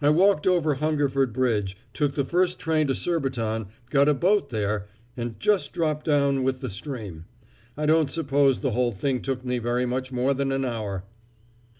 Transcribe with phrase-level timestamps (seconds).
[0.00, 4.86] "I walked over Hungerford Bridge, took the first train to Surbiton, got a boat there,
[5.16, 7.24] and just dropped down with the stream.
[7.76, 11.02] I don't suppose the whole thing took me very much more than an hour."